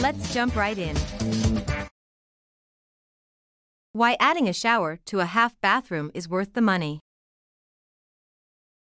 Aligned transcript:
Let's 0.00 0.32
jump 0.32 0.56
right 0.56 0.78
in. 0.78 0.96
Why 3.92 4.16
adding 4.18 4.48
a 4.48 4.52
shower 4.54 4.98
to 5.04 5.20
a 5.20 5.26
half 5.26 5.60
bathroom 5.60 6.10
is 6.14 6.26
worth 6.26 6.54
the 6.54 6.62
money. 6.62 7.00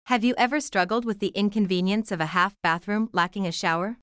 Have 0.06 0.24
you 0.24 0.34
ever 0.36 0.58
struggled 0.58 1.04
with 1.04 1.20
the 1.20 1.28
inconvenience 1.28 2.10
of 2.10 2.20
a 2.20 2.26
half 2.26 2.56
bathroom 2.60 3.08
lacking 3.12 3.46
a 3.46 3.52
shower? 3.52 3.98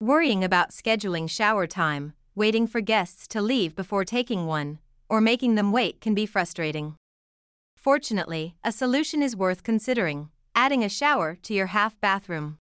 Worrying 0.00 0.42
about 0.42 0.70
scheduling 0.70 1.28
shower 1.28 1.66
time, 1.66 2.14
waiting 2.34 2.66
for 2.66 2.80
guests 2.80 3.28
to 3.28 3.42
leave 3.42 3.76
before 3.76 4.06
taking 4.06 4.46
one, 4.46 4.78
or 5.10 5.20
making 5.20 5.56
them 5.56 5.72
wait 5.72 6.00
can 6.00 6.14
be 6.14 6.24
frustrating. 6.24 6.94
Fortunately, 7.76 8.54
a 8.64 8.72
solution 8.72 9.22
is 9.22 9.36
worth 9.36 9.62
considering 9.62 10.30
adding 10.54 10.82
a 10.82 10.88
shower 10.88 11.36
to 11.42 11.52
your 11.52 11.66
half 11.66 12.00
bathroom. 12.00 12.56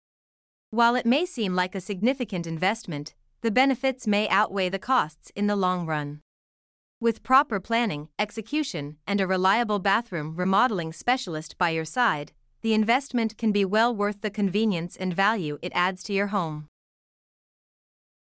While 0.70 0.94
it 0.94 1.06
may 1.06 1.26
seem 1.26 1.56
like 1.56 1.74
a 1.74 1.80
significant 1.80 2.46
investment, 2.46 3.14
the 3.42 3.50
benefits 3.50 4.06
may 4.06 4.28
outweigh 4.28 4.68
the 4.68 4.78
costs 4.78 5.32
in 5.34 5.46
the 5.46 5.56
long 5.56 5.86
run. 5.86 6.20
With 7.00 7.22
proper 7.22 7.58
planning, 7.60 8.08
execution, 8.18 8.98
and 9.06 9.20
a 9.20 9.26
reliable 9.26 9.78
bathroom 9.78 10.36
remodeling 10.36 10.92
specialist 10.92 11.56
by 11.56 11.70
your 11.70 11.86
side, 11.86 12.32
the 12.60 12.74
investment 12.74 13.38
can 13.38 13.52
be 13.52 13.64
well 13.64 13.94
worth 13.94 14.20
the 14.20 14.30
convenience 14.30 14.96
and 14.96 15.14
value 15.14 15.58
it 15.62 15.72
adds 15.74 16.02
to 16.04 16.12
your 16.12 16.26
home. 16.26 16.66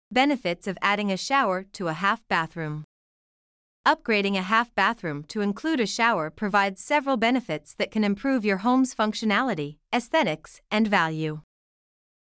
Benefits 0.10 0.68
of 0.68 0.78
adding 0.82 1.12
a 1.12 1.18
shower 1.18 1.66
to 1.74 1.90
a 1.90 1.94
half 1.94 2.26
bathroom. 2.30 2.86
Upgrading 3.86 4.38
a 4.38 4.44
half 4.44 4.74
bathroom 4.76 5.26
to 5.26 5.42
include 5.42 5.82
a 5.82 5.86
shower 5.86 6.30
provides 6.30 6.82
several 6.82 7.18
benefits 7.18 7.74
that 7.74 7.92
can 7.92 8.06
improve 8.06 8.46
your 8.46 8.58
home's 8.58 8.96
functionality, 8.96 9.76
aesthetics, 9.94 10.62
and 10.72 10.88
value. 10.88 11.42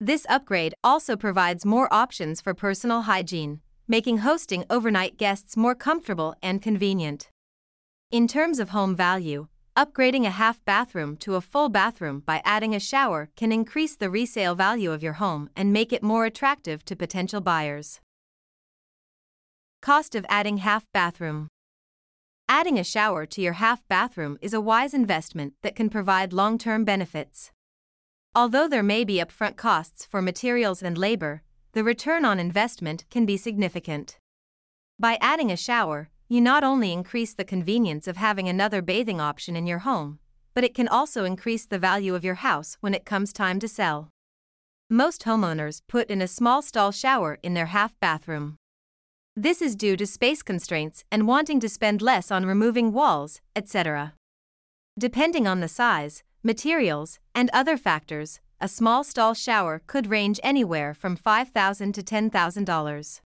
This 0.01 0.27
upgrade 0.29 0.75
also 0.83 1.17
provides 1.17 1.67
more 1.67 1.93
options 1.93 2.41
for 2.41 2.55
personal 2.55 3.03
hygiene, 3.03 3.61
making 3.87 4.19
hosting 4.19 4.65
overnight 4.70 5.19
guests 5.19 5.56
more 5.56 5.75
comfortable 5.75 6.34
and 6.43 6.62
convenient. 6.62 7.29
In 8.11 8.27
terms 8.27 8.59
of 8.59 8.71
home 8.71 8.97
value, 8.97 9.48
Upgrading 9.77 10.27
a 10.27 10.31
half 10.31 10.62
bathroom 10.65 11.17
to 11.19 11.37
a 11.37 11.41
full 11.41 11.69
bathroom 11.69 12.21
by 12.27 12.43
adding 12.45 12.75
a 12.75 12.81
shower 12.81 13.31
can 13.37 13.53
increase 13.53 13.95
the 13.97 14.11
resale 14.11 14.56
value 14.56 14.91
of 14.91 15.03
your 15.03 15.15
home 15.15 15.48
and 15.55 15.73
make 15.73 15.93
it 15.93 16.03
more 16.03 16.27
attractive 16.27 16.84
to 16.84 16.97
potential 16.97 17.41
buyers. 17.41 18.01
Cost 19.81 20.15
of 20.15 20.27
adding 20.28 20.59
half 20.59 20.84
bathroom. 20.93 21.48
Adding 22.48 22.78
a 22.78 22.84
shower 22.84 23.25
to 23.27 23.41
your 23.41 23.55
half 23.55 23.87
bathroom 23.89 24.39
is 24.43 24.53
a 24.53 24.61
wise 24.61 24.93
investment 24.93 25.55
that 25.62 25.77
can 25.77 25.89
provide 25.89 26.33
long 26.33 26.59
term 26.59 26.84
benefits. 26.84 27.53
Although 28.33 28.69
there 28.69 28.83
may 28.83 29.03
be 29.03 29.17
upfront 29.17 29.56
costs 29.56 30.05
for 30.05 30.23
materials 30.23 30.83
and 30.84 30.97
labor, 30.97 31.42
the 31.73 31.83
return 31.83 32.25
on 32.25 32.39
investment 32.39 33.05
can 33.11 33.27
be 33.27 33.37
significant. 33.37 34.19
By 35.00 35.19
adding 35.20 35.50
a 35.50 35.56
shower, 35.56 36.11
you 36.28 36.41
not 36.41 36.62
only 36.62 36.92
increase 36.92 37.34
the 37.34 37.45
convenience 37.45 38.06
of 38.06 38.17
having 38.17 38.48
another 38.48 38.83
bathing 38.83 39.20
option 39.20 39.56
in 39.56 39.67
your 39.67 39.81
home, 39.81 40.20
but 40.55 40.62
it 40.62 40.75
can 40.75 40.87
also 40.87 41.25
increase 41.25 41.66
the 41.66 41.78
value 41.78 42.15
of 42.15 42.25
your 42.25 42.37
house 42.37 42.77
when 42.81 42.94
it 42.94 43.05
comes 43.05 43.32
time 43.32 43.59
to 43.59 43.66
sell. 43.66 44.10
Most 44.88 45.25
homeowners 45.25 45.82
put 45.88 46.09
in 46.09 46.22
a 46.22 46.28
small 46.28 46.62
stall 46.62 46.93
shower 46.93 47.38
in 47.43 47.55
their 47.55 47.66
half 47.66 47.99
bathroom. 47.99 48.56
This 49.34 49.60
is 49.60 49.75
due 49.75 49.97
to 49.97 50.06
space 50.06 50.43
constraints 50.43 51.05
and 51.10 51.26
wanting 51.26 51.59
to 51.60 51.69
spend 51.69 52.00
less 52.00 52.31
on 52.31 52.47
removing 52.47 52.93
walls, 52.93 53.41
etc. 53.56 54.15
Depending 54.97 55.49
on 55.49 55.60
the 55.60 55.69
size, 55.69 56.22
materials, 56.43 57.19
and 57.34 57.51
other 57.53 57.77
factors, 57.77 58.41
a 58.61 58.69
small 58.69 59.05
stall 59.05 59.34
shower 59.34 59.81
could 59.87 60.06
range 60.06 60.39
anywhere 60.43 60.95
from 60.95 61.17
5,000 61.17 61.93
to 61.93 62.03
$10,000. 62.03 63.21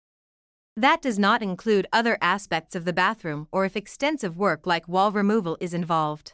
That 0.75 1.01
does 1.01 1.19
not 1.19 1.43
include 1.43 1.87
other 1.93 2.17
aspects 2.21 2.75
of 2.75 2.85
the 2.85 2.93
bathroom 2.93 3.47
or 3.51 3.65
if 3.65 3.75
extensive 3.75 4.37
work 4.37 4.65
like 4.65 4.87
wall 4.87 5.11
removal 5.11 5.57
is 5.59 5.73
involved. 5.73 6.33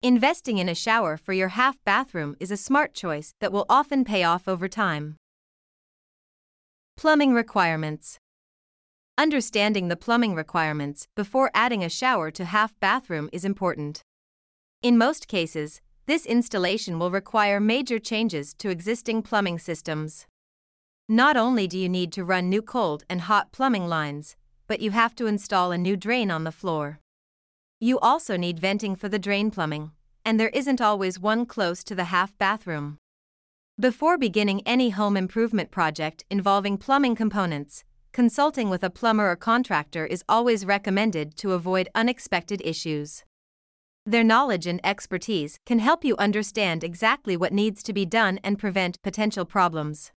Investing 0.00 0.58
in 0.58 0.68
a 0.68 0.76
shower 0.76 1.16
for 1.16 1.32
your 1.32 1.48
half 1.48 1.76
bathroom 1.84 2.36
is 2.38 2.52
a 2.52 2.56
smart 2.56 2.94
choice 2.94 3.34
that 3.40 3.50
will 3.50 3.66
often 3.68 4.04
pay 4.04 4.22
off 4.22 4.46
over 4.46 4.68
time. 4.68 5.16
Plumbing 6.96 7.34
requirements. 7.34 8.18
Understanding 9.16 9.88
the 9.88 9.96
plumbing 9.96 10.36
requirements 10.36 11.08
before 11.16 11.50
adding 11.52 11.82
a 11.82 11.88
shower 11.88 12.30
to 12.30 12.44
half 12.44 12.78
bathroom 12.78 13.28
is 13.32 13.44
important. 13.44 14.02
In 14.82 14.96
most 14.96 15.26
cases, 15.26 15.80
this 16.08 16.24
installation 16.24 16.98
will 16.98 17.10
require 17.10 17.60
major 17.60 17.98
changes 17.98 18.54
to 18.54 18.70
existing 18.70 19.20
plumbing 19.20 19.58
systems. 19.58 20.26
Not 21.06 21.36
only 21.36 21.66
do 21.66 21.78
you 21.78 21.86
need 21.86 22.12
to 22.12 22.24
run 22.24 22.48
new 22.48 22.62
cold 22.62 23.04
and 23.10 23.20
hot 23.20 23.52
plumbing 23.52 23.86
lines, 23.88 24.34
but 24.66 24.80
you 24.80 24.90
have 24.92 25.14
to 25.16 25.26
install 25.26 25.70
a 25.70 25.76
new 25.76 25.98
drain 25.98 26.30
on 26.30 26.44
the 26.44 26.50
floor. 26.50 27.00
You 27.78 27.98
also 27.98 28.38
need 28.38 28.58
venting 28.58 28.96
for 28.96 29.10
the 29.10 29.18
drain 29.18 29.50
plumbing, 29.50 29.90
and 30.24 30.40
there 30.40 30.48
isn't 30.54 30.80
always 30.80 31.18
one 31.18 31.44
close 31.44 31.84
to 31.84 31.94
the 31.94 32.04
half 32.04 32.36
bathroom. 32.38 32.96
Before 33.78 34.16
beginning 34.16 34.62
any 34.64 34.88
home 34.88 35.14
improvement 35.14 35.70
project 35.70 36.24
involving 36.30 36.78
plumbing 36.78 37.16
components, 37.16 37.84
consulting 38.12 38.70
with 38.70 38.82
a 38.82 38.88
plumber 38.88 39.30
or 39.30 39.36
contractor 39.36 40.06
is 40.06 40.24
always 40.26 40.64
recommended 40.64 41.36
to 41.36 41.52
avoid 41.52 41.90
unexpected 41.94 42.62
issues. 42.64 43.24
Their 44.08 44.24
knowledge 44.24 44.66
and 44.66 44.80
expertise 44.84 45.58
can 45.66 45.80
help 45.80 46.02
you 46.02 46.16
understand 46.16 46.82
exactly 46.82 47.36
what 47.36 47.52
needs 47.52 47.82
to 47.82 47.92
be 47.92 48.06
done 48.06 48.40
and 48.42 48.58
prevent 48.58 49.02
potential 49.02 49.44
problems. 49.44 50.12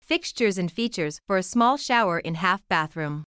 Fixtures 0.00 0.56
and 0.56 0.72
features 0.72 1.20
for 1.26 1.36
a 1.36 1.42
small 1.42 1.76
shower 1.76 2.18
in 2.18 2.36
half 2.36 2.66
bathroom. 2.68 3.24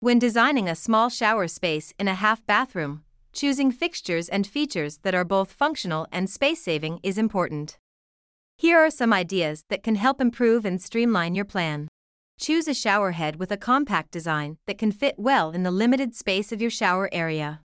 When 0.00 0.18
designing 0.18 0.68
a 0.68 0.74
small 0.74 1.08
shower 1.08 1.46
space 1.46 1.94
in 1.96 2.08
a 2.08 2.14
half 2.14 2.44
bathroom, 2.46 3.04
choosing 3.32 3.70
fixtures 3.70 4.28
and 4.28 4.44
features 4.44 4.98
that 5.04 5.14
are 5.14 5.24
both 5.24 5.52
functional 5.52 6.08
and 6.10 6.28
space 6.28 6.64
saving 6.64 6.98
is 7.04 7.16
important. 7.16 7.78
Here 8.58 8.80
are 8.80 8.90
some 8.90 9.12
ideas 9.12 9.62
that 9.68 9.84
can 9.84 9.94
help 9.94 10.20
improve 10.20 10.64
and 10.64 10.82
streamline 10.82 11.36
your 11.36 11.44
plan. 11.44 11.86
Choose 12.40 12.66
a 12.66 12.74
shower 12.74 13.12
head 13.12 13.36
with 13.36 13.52
a 13.52 13.56
compact 13.56 14.10
design 14.10 14.56
that 14.66 14.78
can 14.78 14.90
fit 14.90 15.14
well 15.16 15.52
in 15.52 15.62
the 15.62 15.70
limited 15.70 16.16
space 16.16 16.50
of 16.50 16.60
your 16.60 16.70
shower 16.70 17.08
area. 17.12 17.60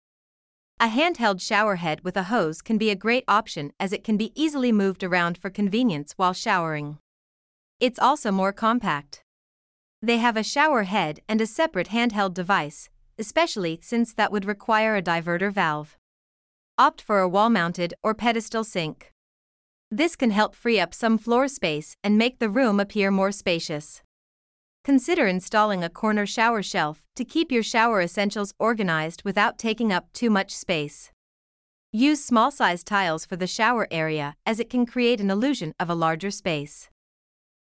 A 0.81 0.88
handheld 0.88 1.41
shower 1.41 1.75
head 1.75 2.06
with 2.06 2.16
a 2.16 2.23
hose 2.23 2.62
can 2.62 2.78
be 2.78 2.90
a 2.90 2.95
great 2.95 3.25
option 3.28 3.73
as 3.81 3.91
it 3.91 4.01
can 4.01 4.16
be 4.16 4.31
easily 4.34 4.72
moved 4.72 5.03
around 5.03 5.38
for 5.38 5.50
convenience 5.50 6.13
while 6.16 6.31
showering. 6.31 7.00
It's 7.81 8.00
also 8.00 8.31
more 8.31 8.53
compact. 8.53 9.22
They 10.01 10.19
have 10.19 10.38
a 10.38 10.44
shower 10.44 10.84
head 10.84 11.19
and 11.28 11.41
a 11.41 11.45
separate 11.45 11.90
handheld 11.90 12.34
device, 12.34 12.90
especially 13.17 13.79
since 13.84 14.13
that 14.13 14.31
would 14.31 14.45
require 14.45 14.95
a 14.95 15.01
diverter 15.01 15.51
valve. 15.51 15.97
Opt 16.78 17.01
for 17.01 17.19
a 17.19 17.28
wall 17.28 17.50
mounted 17.50 17.94
or 18.01 18.13
pedestal 18.13 18.63
sink. 18.63 19.11
This 19.91 20.16
can 20.16 20.31
help 20.31 20.56
free 20.56 20.79
up 20.79 20.94
some 20.94 21.17
floor 21.17 21.50
space 21.50 21.97
and 22.06 22.17
make 22.17 22.40
the 22.40 22.50
room 22.50 22.79
appear 22.79 23.11
more 23.11 23.34
spacious. 23.34 24.01
Consider 24.90 25.28
installing 25.28 25.84
a 25.84 25.88
corner 25.88 26.26
shower 26.26 26.64
shelf 26.64 27.06
to 27.16 27.24
keep 27.24 27.52
your 27.52 27.62
shower 27.62 28.02
essentials 28.02 28.56
organized 28.58 29.22
without 29.24 29.59
taking 29.59 29.94
up 29.94 30.12
too 30.14 30.32
much 30.32 30.50
space. 30.50 31.12
Use 31.94 32.26
small 32.26 32.50
size 32.50 32.84
tiles 32.84 33.24
for 33.24 33.36
the 33.36 33.46
shower 33.46 33.88
area 33.91 34.34
as 34.47 34.59
it 34.59 34.68
can 34.68 34.88
create 34.88 35.22
an 35.22 35.30
illusion 35.30 35.76
of 35.80 35.91
a 35.91 35.94
larger 35.94 36.32
space. 36.32 36.90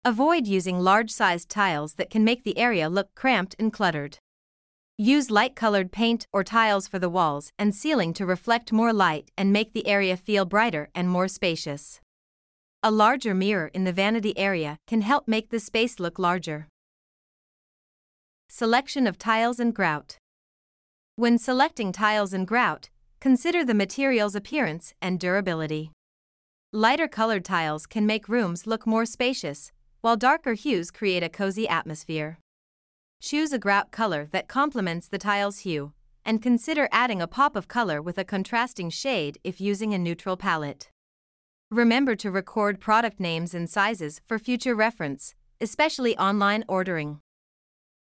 Avoid 0.04 0.48
using 0.48 0.80
large-sized 0.80 1.48
tiles 1.48 1.94
that 1.94 2.10
can 2.10 2.24
make 2.24 2.44
the 2.44 2.58
area 2.58 2.90
look 2.90 3.14
cramped 3.14 3.56
and 3.60 3.72
cluttered. 3.72 4.18
Use 4.98 5.30
light-colored 5.30 5.92
paint 5.92 6.26
or 6.34 6.44
tiles 6.44 6.88
for 6.88 6.98
the 6.98 7.08
walls 7.08 7.52
and 7.60 7.76
ceiling 7.76 8.14
to 8.14 8.26
reflect 8.26 8.72
more 8.72 8.92
light 8.92 9.30
and 9.38 9.54
make 9.54 9.74
the 9.74 9.86
area 9.86 10.18
feel 10.18 10.44
brighter 10.44 10.90
and 10.96 11.08
more 11.08 11.28
spacious. 11.28 12.02
A 12.82 12.90
larger 12.90 13.36
mirror 13.36 13.68
in 13.76 13.84
the 13.84 13.94
vanity 13.94 14.36
area 14.36 14.80
can 14.88 15.02
help 15.02 15.28
make 15.28 15.52
the 15.52 15.60
space 15.60 16.00
look 16.00 16.18
larger. 16.18 16.68
Selection 18.54 19.08
of 19.08 19.18
tiles 19.18 19.62
and 19.62 19.74
grout. 19.74 20.18
When 21.16 21.38
selecting 21.38 21.94
tiles 21.94 22.34
and 22.34 22.46
grout, 22.46 22.90
consider 23.22 23.64
the 23.64 23.74
material's 23.74 24.36
appearance 24.36 24.94
and 25.02 25.18
durability. 25.18 25.94
Lighter 26.74 27.08
colored 27.08 27.46
tiles 27.46 27.86
can 27.86 28.06
make 28.06 28.28
rooms 28.28 28.68
look 28.68 28.86
more 28.86 29.06
spacious, 29.06 29.72
while 30.02 30.18
darker 30.18 30.52
hues 30.52 30.92
create 30.92 31.24
a 31.24 31.30
cozy 31.30 31.66
atmosphere. 31.66 32.40
Choose 33.22 33.54
a 33.54 33.58
grout 33.58 33.90
color 33.90 34.28
that 34.34 34.50
complements 34.50 35.08
the 35.08 35.18
tile's 35.18 35.60
hue, 35.60 35.94
and 36.26 36.42
consider 36.42 36.90
adding 36.92 37.22
a 37.22 37.28
pop 37.28 37.56
of 37.56 37.70
color 37.70 38.02
with 38.02 38.18
a 38.18 38.26
contrasting 38.26 38.90
shade 38.90 39.38
if 39.46 39.62
using 39.62 39.94
a 39.94 39.98
neutral 39.98 40.36
palette. 40.36 40.90
Remember 41.70 42.18
to 42.18 42.30
record 42.30 42.82
product 42.82 43.18
names 43.18 43.54
and 43.54 43.70
sizes 43.70 44.20
for 44.26 44.38
future 44.38 44.76
reference, 44.76 45.36
especially 45.62 46.18
online 46.18 46.66
ordering. 46.68 47.22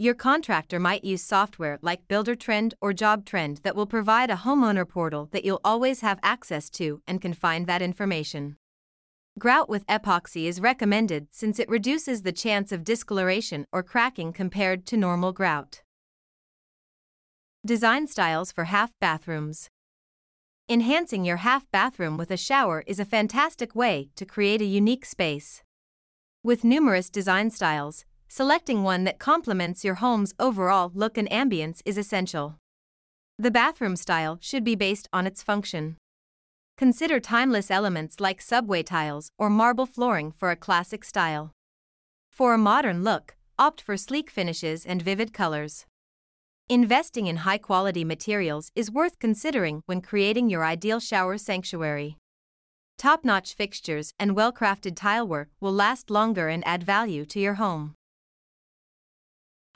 Your 0.02 0.14
contractor 0.14 0.80
might 0.80 1.04
use 1.04 1.22
software 1.22 1.78
like 1.82 2.08
Buildertrend 2.08 2.72
or 2.80 2.94
JobTread 2.94 3.60
that 3.60 3.76
will 3.76 3.84
provide 3.84 4.30
a 4.30 4.44
homeowner 4.46 4.88
portal 4.88 5.28
that 5.32 5.44
you'll 5.44 5.60
always 5.62 6.00
have 6.00 6.18
access 6.22 6.70
to 6.70 7.02
and 7.06 7.20
can 7.20 7.34
find 7.34 7.66
that 7.66 7.82
information. 7.82 8.56
Grout 9.38 9.68
with 9.68 9.86
epoxy 9.88 10.46
is 10.46 10.58
recommended 10.58 11.26
since 11.32 11.58
it 11.58 11.68
reduces 11.68 12.22
the 12.22 12.32
chance 12.32 12.72
of 12.72 12.82
discoloration 12.82 13.66
or 13.74 13.82
cracking 13.82 14.32
compared 14.32 14.86
to 14.86 14.96
normal 14.96 15.32
grout. 15.32 15.82
Design 17.66 18.06
styles 18.06 18.50
for 18.50 18.64
half 18.64 18.92
bathrooms. 19.02 19.68
Enhancing 20.66 21.26
your 21.26 21.44
half 21.48 21.70
bathroom 21.70 22.16
with 22.16 22.30
a 22.30 22.38
shower 22.38 22.84
is 22.86 22.98
a 22.98 23.04
fantastic 23.04 23.74
way 23.74 24.08
to 24.16 24.24
create 24.24 24.62
a 24.62 24.76
unique 24.80 25.04
space. 25.04 25.62
With 26.42 26.64
numerous 26.64 27.10
design 27.10 27.50
styles, 27.50 28.06
selecting 28.30 28.84
one 28.84 29.02
that 29.02 29.18
complements 29.18 29.84
your 29.84 29.96
home's 29.96 30.32
overall 30.38 30.92
look 30.94 31.18
and 31.18 31.28
ambience 31.30 31.82
is 31.84 31.98
essential. 31.98 32.56
The 33.36 33.50
bathroom 33.50 33.96
style 33.96 34.38
should 34.40 34.62
be 34.62 34.76
based 34.76 35.08
on 35.12 35.26
its 35.26 35.42
function. 35.42 35.96
Consider 36.78 37.18
timeless 37.18 37.72
elements 37.72 38.20
like 38.20 38.40
subway 38.40 38.84
tiles 38.84 39.30
or 39.36 39.50
marble 39.50 39.84
flooring 39.84 40.30
for 40.30 40.52
a 40.52 40.56
classic 40.56 41.04
style. 41.04 41.50
For 42.30 42.54
a 42.54 42.58
modern 42.58 43.02
look, 43.02 43.34
opt 43.58 43.80
for 43.80 43.96
sleek 43.96 44.30
finishes 44.30 44.86
and 44.86 45.02
vivid 45.02 45.32
colors. 45.32 45.86
Investing 46.68 47.26
in 47.26 47.38
high 47.38 47.58
quality 47.58 48.04
materials 48.04 48.70
is 48.76 48.92
worth 48.92 49.18
considering 49.18 49.82
when 49.86 50.00
creating 50.00 50.48
your 50.48 50.64
ideal 50.64 51.00
shower 51.00 51.36
sanctuary. 51.36 52.16
Top 52.96 53.24
notch 53.24 53.54
fixtures 53.54 54.12
and 54.20 54.36
well 54.36 54.52
crafted 54.52 54.94
tilework 54.94 55.48
will 55.60 55.72
last 55.72 56.10
longer 56.10 56.48
and 56.48 56.62
add 56.64 56.84
value 56.84 57.24
to 57.24 57.40
your 57.40 57.54
home. 57.54 57.94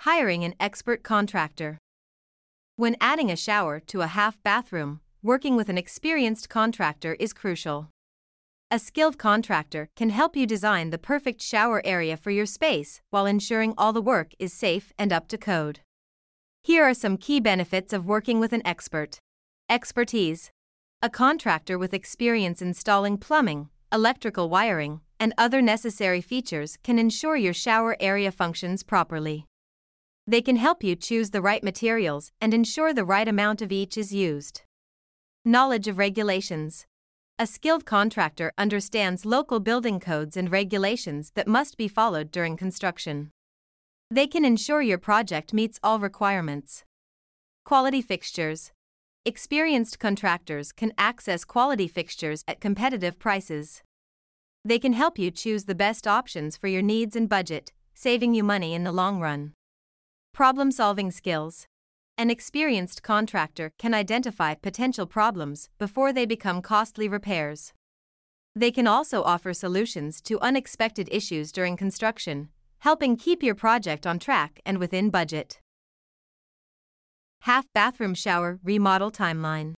Hiring 0.00 0.44
an 0.44 0.54
expert 0.60 1.02
contractor. 1.02 1.78
When 2.76 2.96
adding 3.00 3.30
a 3.30 3.36
shower 3.36 3.80
to 3.80 4.02
a 4.02 4.06
half 4.06 4.42
bathroom, 4.42 5.00
working 5.22 5.56
with 5.56 5.68
an 5.68 5.78
experienced 5.78 6.48
contractor 6.48 7.14
is 7.18 7.32
crucial. 7.32 7.88
A 8.70 8.78
skilled 8.78 9.18
contractor 9.18 9.88
can 9.96 10.10
help 10.10 10.36
you 10.36 10.46
design 10.46 10.90
the 10.90 10.98
perfect 10.98 11.40
shower 11.40 11.80
area 11.84 12.16
for 12.16 12.30
your 12.30 12.44
space 12.44 13.00
while 13.10 13.24
ensuring 13.24 13.72
all 13.78 13.92
the 13.92 14.02
work 14.02 14.32
is 14.38 14.52
safe 14.52 14.92
and 14.98 15.12
up 15.12 15.28
to 15.28 15.38
code. 15.38 15.80
Here 16.62 16.84
are 16.84 16.94
some 16.94 17.16
key 17.16 17.40
benefits 17.40 17.92
of 17.92 18.04
working 18.06 18.40
with 18.40 18.52
an 18.52 18.66
expert 18.66 19.18
expertise. 19.70 20.50
A 21.00 21.08
contractor 21.08 21.78
with 21.78 21.94
experience 21.94 22.60
installing 22.60 23.16
plumbing, 23.16 23.68
electrical 23.92 24.48
wiring, 24.48 25.00
and 25.20 25.32
other 25.38 25.62
necessary 25.62 26.20
features 26.20 26.76
can 26.82 26.98
ensure 26.98 27.36
your 27.36 27.54
shower 27.54 27.96
area 28.00 28.32
functions 28.32 28.82
properly. 28.82 29.46
They 30.26 30.40
can 30.40 30.56
help 30.56 30.82
you 30.82 30.96
choose 30.96 31.30
the 31.30 31.42
right 31.42 31.62
materials 31.62 32.32
and 32.40 32.54
ensure 32.54 32.94
the 32.94 33.04
right 33.04 33.28
amount 33.28 33.60
of 33.60 33.70
each 33.70 33.98
is 33.98 34.14
used. 34.14 34.62
Knowledge 35.44 35.86
of 35.86 35.98
regulations. 35.98 36.86
A 37.38 37.46
skilled 37.46 37.84
contractor 37.84 38.52
understands 38.56 39.26
local 39.26 39.60
building 39.60 40.00
codes 40.00 40.36
and 40.36 40.50
regulations 40.50 41.32
that 41.34 41.46
must 41.46 41.76
be 41.76 41.88
followed 41.88 42.30
during 42.30 42.56
construction. 42.56 43.30
They 44.10 44.26
can 44.26 44.44
ensure 44.44 44.80
your 44.80 44.98
project 44.98 45.52
meets 45.52 45.78
all 45.82 45.98
requirements. 45.98 46.84
Quality 47.64 48.00
fixtures. 48.00 48.72
Experienced 49.26 49.98
contractors 49.98 50.72
can 50.72 50.92
access 50.96 51.44
quality 51.44 51.88
fixtures 51.88 52.44
at 52.48 52.60
competitive 52.60 53.18
prices. 53.18 53.82
They 54.64 54.78
can 54.78 54.94
help 54.94 55.18
you 55.18 55.30
choose 55.30 55.64
the 55.64 55.74
best 55.74 56.06
options 56.06 56.56
for 56.56 56.68
your 56.68 56.82
needs 56.82 57.14
and 57.16 57.28
budget, 57.28 57.72
saving 57.92 58.34
you 58.34 58.44
money 58.44 58.72
in 58.72 58.84
the 58.84 58.92
long 58.92 59.20
run. 59.20 59.52
Problem 60.34 60.72
solving 60.72 61.12
skills. 61.12 61.68
An 62.18 62.28
experienced 62.28 63.04
contractor 63.04 63.70
can 63.78 63.94
identify 63.94 64.56
potential 64.56 65.06
problems 65.06 65.68
before 65.78 66.12
they 66.12 66.26
become 66.26 66.60
costly 66.60 67.06
repairs. 67.06 67.72
They 68.52 68.72
can 68.72 68.88
also 68.88 69.22
offer 69.22 69.54
solutions 69.54 70.20
to 70.22 70.40
unexpected 70.40 71.08
issues 71.12 71.52
during 71.52 71.76
construction, 71.76 72.48
helping 72.80 73.16
keep 73.16 73.44
your 73.44 73.54
project 73.54 74.08
on 74.08 74.18
track 74.18 74.60
and 74.66 74.78
within 74.78 75.08
budget. 75.08 75.60
Half 77.42 77.72
bathroom 77.72 78.14
shower 78.14 78.58
remodel 78.64 79.12
timeline. 79.12 79.74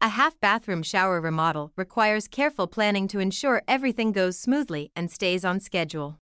A 0.00 0.10
half 0.10 0.38
bathroom 0.38 0.84
shower 0.84 1.20
remodel 1.20 1.72
requires 1.76 2.28
careful 2.28 2.68
planning 2.68 3.08
to 3.08 3.18
ensure 3.18 3.62
everything 3.66 4.12
goes 4.12 4.38
smoothly 4.38 4.92
and 4.94 5.10
stays 5.10 5.44
on 5.44 5.58
schedule. 5.58 6.20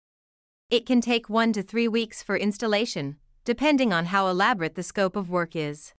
It 0.69 0.85
can 0.85 1.01
take 1.01 1.29
one 1.29 1.51
to 1.53 1.63
three 1.63 1.87
weeks 1.87 2.21
for 2.21 2.37
installation, 2.37 3.17
depending 3.43 3.91
on 3.91 4.05
how 4.05 4.27
elaborate 4.27 4.75
the 4.75 4.83
scope 4.83 5.15
of 5.15 5.27
work 5.27 5.55
is. 5.55 5.93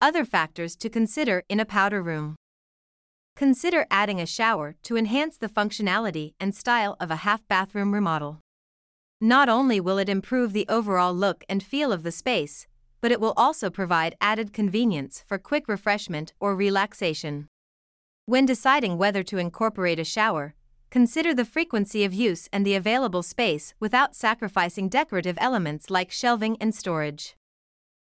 Other 0.00 0.24
factors 0.24 0.76
to 0.76 0.88
consider 0.88 1.42
in 1.48 1.58
a 1.58 1.64
powder 1.64 2.00
room. 2.00 2.36
Consider 3.34 3.84
adding 3.90 4.20
a 4.20 4.26
shower 4.26 4.76
to 4.84 4.96
enhance 4.96 5.36
the 5.36 5.48
functionality 5.48 6.34
and 6.38 6.54
style 6.54 6.96
of 7.00 7.10
a 7.10 7.24
half 7.26 7.42
bathroom 7.48 7.92
remodel. 7.92 8.38
Not 9.20 9.48
only 9.48 9.80
will 9.80 9.98
it 9.98 10.08
improve 10.08 10.52
the 10.52 10.66
overall 10.68 11.12
look 11.12 11.42
and 11.48 11.64
feel 11.64 11.90
of 11.90 12.04
the 12.04 12.12
space, 12.12 12.68
but 13.00 13.10
it 13.10 13.20
will 13.20 13.34
also 13.36 13.70
provide 13.70 14.14
added 14.20 14.52
convenience 14.52 15.24
for 15.26 15.36
quick 15.36 15.66
refreshment 15.66 16.32
or 16.38 16.54
relaxation. 16.54 17.48
When 18.26 18.46
deciding 18.46 18.98
whether 18.98 19.24
to 19.24 19.38
incorporate 19.38 19.98
a 19.98 20.04
shower, 20.04 20.54
Consider 20.94 21.34
the 21.34 21.44
frequency 21.44 22.04
of 22.04 22.14
use 22.14 22.48
and 22.52 22.64
the 22.64 22.76
available 22.76 23.24
space 23.24 23.74
without 23.80 24.14
sacrificing 24.14 24.88
decorative 24.88 25.36
elements 25.40 25.90
like 25.90 26.12
shelving 26.12 26.56
and 26.60 26.72
storage. 26.72 27.34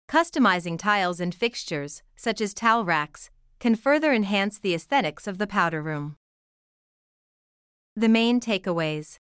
Customizing 0.08 0.78
tiles 0.78 1.18
and 1.18 1.34
fixtures, 1.34 2.04
such 2.14 2.40
as 2.40 2.54
towel 2.54 2.84
racks, 2.84 3.28
can 3.58 3.74
further 3.74 4.12
enhance 4.12 4.60
the 4.60 4.72
aesthetics 4.72 5.26
of 5.26 5.38
the 5.38 5.48
powder 5.48 5.82
room. 5.82 6.14
The 7.96 8.08
main 8.08 8.38
takeaways 8.38 9.18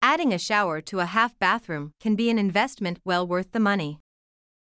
Adding 0.00 0.32
a 0.32 0.38
shower 0.38 0.80
to 0.80 1.00
a 1.00 1.06
half 1.06 1.36
bathroom 1.40 1.92
can 1.98 2.14
be 2.14 2.30
an 2.30 2.38
investment 2.38 3.00
well 3.04 3.26
worth 3.26 3.50
the 3.50 3.58
money. 3.58 3.98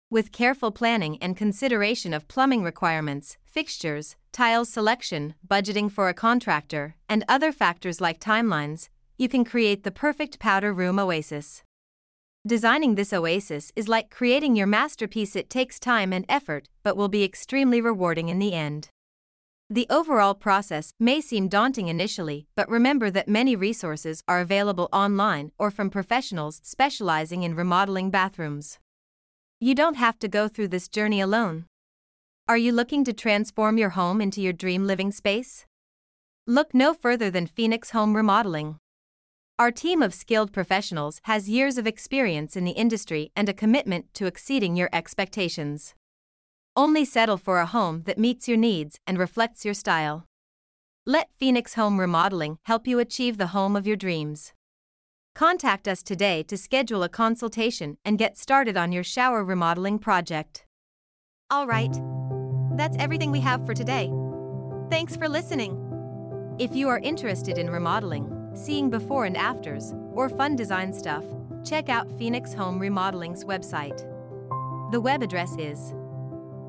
With 0.10 0.32
careful 0.32 0.72
planning 0.72 1.20
and 1.22 1.38
consideration 1.38 2.16
of 2.16 2.28
plumbing 2.28 2.64
requirements, 2.64 3.38
fixtures, 3.46 4.16
tiles 4.32 4.70
selection, 4.70 5.36
budgeting 5.48 5.92
for 5.92 6.10
a 6.10 6.14
contractor, 6.14 6.96
and 7.10 7.24
other 7.28 7.52
factors 7.52 8.02
like 8.02 8.20
timelines, 8.20 8.90
you 9.18 9.28
can 9.30 9.44
create 9.46 9.84
the 9.84 9.92
perfect 9.92 10.40
powder 10.40 10.74
room 10.74 10.98
oasis. 11.00 11.64
Designing 12.48 12.96
this 12.96 13.14
oasis 13.14 13.72
is 13.76 13.88
like 13.88 14.10
creating 14.10 14.56
your 14.56 14.66
masterpiece. 14.66 15.36
It 15.36 15.48
takes 15.48 15.80
time 15.80 16.12
and 16.12 16.26
effort, 16.28 16.70
but 16.82 16.98
will 16.98 17.08
be 17.08 17.24
extremely 17.24 17.82
rewarding 17.82 18.30
in 18.30 18.40
the 18.40 18.54
end. 18.54 18.90
The 19.70 19.86
overall 19.90 20.34
process 20.34 20.92
may 21.00 21.22
seem 21.22 21.48
daunting 21.48 21.88
initially, 21.88 22.48
but 22.56 22.68
remember 22.68 23.12
that 23.12 23.30
many 23.30 23.56
resources 23.56 24.24
are 24.28 24.42
available 24.42 24.90
online 24.92 25.52
or 25.60 25.70
from 25.70 25.90
professionals 25.90 26.60
specializing 26.64 27.44
in 27.44 27.56
remodeling 27.56 28.10
bathrooms. 28.10 28.80
You 29.60 29.76
don't 29.76 29.98
have 29.98 30.18
to 30.20 30.28
go 30.28 30.48
through 30.48 30.70
this 30.70 30.88
journey 30.88 31.22
alone. 31.22 31.66
Are 32.52 32.58
you 32.58 32.74
looking 32.74 33.06
to 33.06 33.14
transform 33.14 33.78
your 33.78 33.92
home 33.92 34.20
into 34.20 34.42
your 34.42 34.52
dream 34.52 34.86
living 34.86 35.14
space? 35.14 35.66
Look 36.46 36.74
no 36.74 36.94
further 36.94 37.32
than 37.32 37.48
Phoenix 37.48 37.92
Home 37.92 38.14
Remodeling. 38.14 38.76
Our 39.58 39.72
team 39.72 40.02
of 40.02 40.14
skilled 40.14 40.52
professionals 40.52 41.22
has 41.24 41.48
years 41.48 41.78
of 41.78 41.88
experience 41.88 42.58
in 42.58 42.66
the 42.66 42.72
industry 42.72 43.32
and 43.38 43.48
a 43.48 43.54
commitment 43.54 44.14
to 44.16 44.26
exceeding 44.26 44.76
your 44.76 44.90
expectations. 44.92 45.96
Only 46.76 47.06
settle 47.06 47.38
for 47.38 47.62
a 47.62 47.66
home 47.66 48.04
that 48.04 48.20
meets 48.20 48.50
your 48.50 48.58
needs 48.58 49.00
and 49.08 49.18
reflects 49.18 49.64
your 49.64 49.74
style. 49.74 50.26
Let 51.06 51.32
Phoenix 51.32 51.76
Home 51.76 52.02
Remodeling 52.02 52.58
help 52.64 52.86
you 52.86 53.00
achieve 53.00 53.38
the 53.38 53.54
home 53.56 53.78
of 53.78 53.88
your 53.88 53.96
dreams. 53.96 54.52
Contact 55.36 55.88
us 55.88 56.04
today 56.04 56.44
to 56.50 56.58
schedule 56.58 57.02
a 57.02 57.08
consultation 57.08 57.96
and 58.04 58.20
get 58.20 58.38
started 58.38 58.76
on 58.76 58.92
your 58.92 59.06
shower 59.06 59.42
remodeling 59.42 60.00
project. 60.00 60.66
All 61.50 61.66
right, 61.66 61.96
that's 62.78 62.98
everything 62.98 63.32
we 63.32 63.40
have 63.42 63.66
for 63.66 63.74
today. 63.74 64.12
Thanks 64.90 65.16
for 65.16 65.30
listening. 65.30 65.78
If 66.60 66.76
you 66.76 66.90
are 66.90 67.00
interested 67.00 67.58
in 67.58 67.70
remodeling, 67.70 68.52
seeing 68.54 68.90
before 68.90 69.24
and 69.26 69.38
afters, 69.38 69.94
or 70.14 70.30
fun 70.30 70.56
design 70.56 70.94
stuff, 70.94 71.24
check 71.64 71.90
out 71.90 72.12
Phoenix 72.18 72.54
Home 72.54 72.80
Remodeling's 72.80 73.46
website. 73.46 74.08
The 74.92 75.00
web 75.00 75.24
address 75.24 75.56
is 75.58 75.94